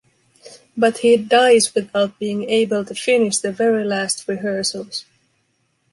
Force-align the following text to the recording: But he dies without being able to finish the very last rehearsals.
But 0.75 0.97
he 0.97 1.15
dies 1.15 1.75
without 1.75 2.17
being 2.17 2.49
able 2.49 2.83
to 2.85 2.95
finish 2.95 3.37
the 3.37 3.51
very 3.51 3.83
last 3.83 4.27
rehearsals. 4.27 5.05